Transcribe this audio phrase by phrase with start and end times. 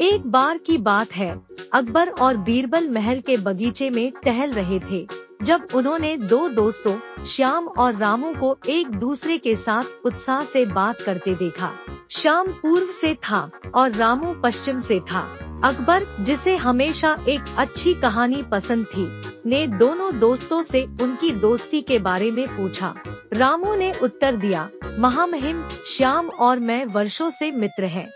[0.00, 1.40] एक बार की बात है।
[1.72, 5.06] अकबर और बीरबल महल के बगीचे में टहल रहे थे,
[5.42, 11.00] जब उन्होंने दो दोस्तों, श्याम और रामू को एक दूसरे के साथ उत्साह से बात
[11.00, 11.70] करते देखा।
[12.10, 15.20] श्याम पूर्व से था और रामू पश्चिम से था।
[15.64, 19.08] अकबर, जिसे हमेशा एक अच्छी कहानी पसंद थी,
[19.46, 22.94] ने दोनों दोस्तों से उनकी दोस्ती के बारे में पूछा।
[23.32, 28.08] रामू ने उत्तर दिया, महामहिम, श्याम और मैं वर्षों से मित्र हैं।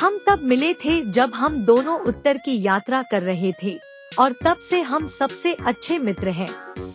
[0.00, 3.76] हम तब मिले थे जब हम दोनों उत्तर की यात्रा कर रहे थे
[4.18, 6.48] और तब से हम सबसे अच्छे मित्र हैं।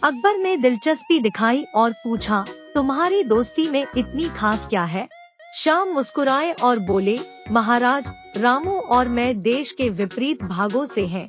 [0.03, 5.07] अकबर ने दिलचस्पी दिखाई और पूछा तुम्हारी दोस्ती में इतनी खास क्या है
[5.55, 7.19] शाम मुस्कुराए और बोले
[7.51, 11.27] महाराज रामू और मैं देश के विपरीत भागों से हैं,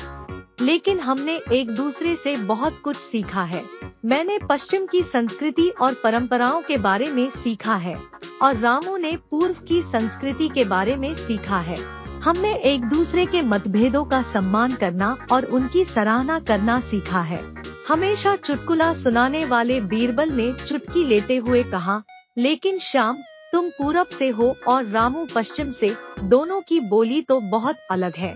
[0.58, 3.64] लेकिन हमने एक दूसरे से बहुत कुछ सीखा है।
[4.04, 7.96] मैंने पश्चिम की संस्कृति और परंपराओं के बारे में सीखा है,
[8.42, 11.76] और रामू ने पूर्व की संस्कृति के बारे में सीखा है।
[12.22, 17.42] हमने एक दूसरे के मतभेदों का सम्मान करना और उनकी सराहना करना सीखा है।
[17.88, 22.02] हमेशा चुटकुला सुनाने वाले बीरबल ने चुटकी लेते हुए कहा,
[22.38, 23.18] लेकिन श्याम,
[23.52, 28.34] तुम पूरब से हो और रामू पश्चिम से, दोनों की बोली तो बहुत अलग है।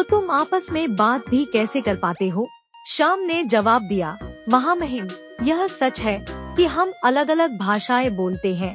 [0.00, 2.46] तो तुम आपस में बात भी कैसे कर पाते हो?
[2.88, 4.16] श्याम ने जवाब दिया,
[4.48, 5.08] महामहिम,
[5.42, 8.74] यह सच है कि हम अलग अलग भाषाएँ बोलते हैं,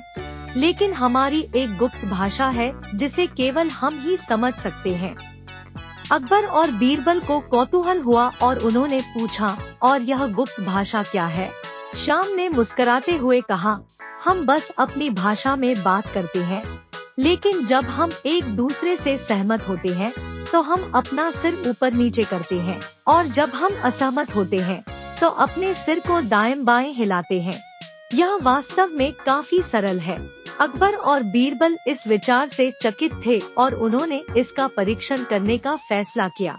[0.56, 5.16] लेकिन हमारी एक गुप्त भाषा है जिसे केवल हम ही समझ सकते हैं।
[6.12, 11.50] अकबर और बीरबल को कौतूहल हुआ और उन्होंने पूछा, और यह गुप्त भाषा क्या है?
[11.96, 13.80] श्याम ने मुस्कुराते हुए कहा,
[14.26, 16.64] हम बस अपनी भाषा में बात करते हैं,
[17.20, 20.14] लेकिन जब हम एक दूसरे से सहमत होते हैं
[20.52, 24.84] तो हम अपना सिर ऊपर नीचे करते हैं और जब हम असहमत होते हैं
[25.20, 27.60] तो अपने सिर को दाएँ बाएँ हिलाते हैं।
[28.14, 30.18] यह वास्तव में काफ़ी सरल है।
[30.62, 36.28] अकबर और बीरबल इस विचार से चकित थे और उन्होंने इसका परीक्षण करने का फैसला
[36.28, 36.58] किया।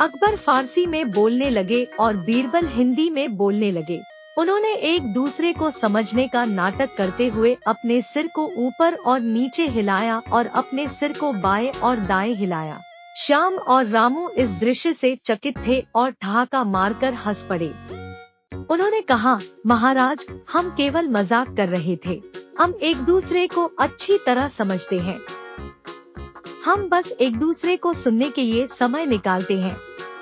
[0.00, 4.00] अकबर फारसी में बोलने लगे और बीरबल हिंदी में बोलने लगे।
[4.40, 9.66] उन्होंने एक दूसरे को समझने का नाटक करते हुए अपने सिर को ऊपर और नीचे
[9.66, 12.80] हिलाया और अपने सिर को बाएँ और दाएँ हिलाया।
[13.16, 17.68] श्याम और रामू इस दृश्य से चकित थे और ठहाका मारकर हंस पड़े।
[18.70, 22.20] उन्होंने कहा, महाराज, हम केवल मज़ाक कर रहे थे।
[22.58, 25.18] हम एक दूसरे को अच्छी तरह समझते हैं।
[26.64, 29.76] हम बस एक दूसरे को सुनने के लिए समय निकालते हैं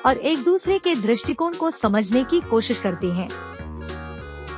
[0.07, 3.29] और एक दूसरे के दृष्टिकोण को समझने की कोशिश करते हैं।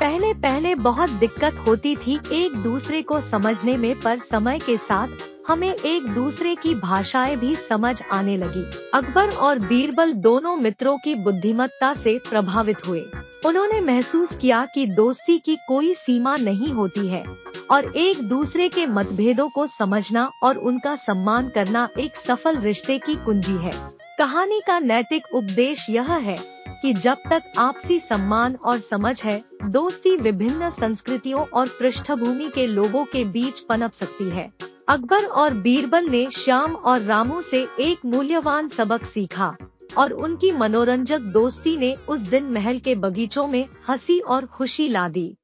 [0.00, 5.08] पहले पहले बहुत दिक्कत होती थी एक दूसरे को समझने में, पर समय के साथ
[5.48, 11.14] हमें एक दूसरे की भाषाएँ भी समझ आने लगी। अकबर और बीरबल दोनों मित्रों की
[11.14, 13.00] बुद्धिमत्ता से प्रभावित हुए।
[13.46, 17.24] उन्होंने महसूस किया कि दोस्ती की कोई सीमा नहीं होती है,
[17.70, 23.14] और एक दूसरे के मतभेदों को समझना और उनका सम्मान करना एक सफल रिश्ते की
[23.16, 23.72] कुंजी है।
[24.18, 30.16] कहानी का नैतिक उपदेश यह है कि जब तक आपसी सम्मान और समझ है, दोस्ती
[30.16, 34.50] विभिन्न संस्कृतियों और पृष्ठभूमि के लोगों के बीच पनप सकती है।
[34.88, 39.56] अकबर और बीरबल ने श्याम और रामू से एक मूल्यवान सबक सीखा,
[39.98, 45.08] और उनकी मनोरंजक दोस्ती ने उस दिन महल के बगीचों में हँसी और खुशी ला
[45.08, 45.36] दी।